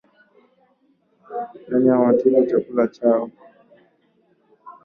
[1.81, 3.31] Nyani wataiba chakula chako